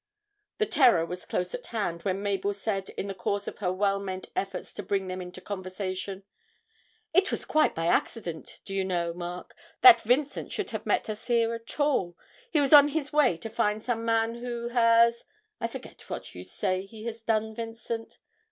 The 0.57 0.65
terror 0.65 1.05
was 1.05 1.27
close 1.27 1.53
at 1.53 1.67
hand 1.67 2.01
when 2.01 2.23
Mabel 2.23 2.55
said, 2.55 2.89
in 2.97 3.05
the 3.05 3.13
course 3.13 3.47
of 3.47 3.59
her 3.59 3.71
well 3.71 3.99
meant 3.99 4.31
efforts 4.35 4.73
to 4.73 4.81
bring 4.81 5.07
them 5.07 5.21
into 5.21 5.41
conversation, 5.41 6.23
'It 7.13 7.29
was 7.29 7.45
quite 7.45 7.75
by 7.75 7.85
accident, 7.85 8.61
do 8.65 8.73
you 8.73 8.83
know, 8.83 9.13
Mark, 9.13 9.55
that 9.81 10.01
Vincent 10.01 10.51
should 10.51 10.71
have 10.71 10.87
met 10.87 11.07
us 11.07 11.27
here 11.27 11.53
at 11.53 11.79
all; 11.79 12.17
he 12.49 12.59
was 12.59 12.73
on 12.73 12.87
his 12.87 13.13
way 13.13 13.37
to 13.37 13.49
find 13.51 13.83
some 13.83 14.03
man 14.03 14.33
who 14.33 14.69
has 14.69 15.23
I 15.59 15.67
forget 15.67 16.09
what 16.09 16.33
you 16.33 16.45
said 16.45 16.85
he 16.85 17.03
had 17.05 17.23
done, 17.27 17.53
Vincent.' 17.53 18.17